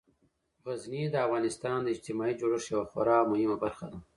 [0.65, 3.99] غزني د افغانستان د اجتماعي جوړښت یوه خورا مهمه برخه ده.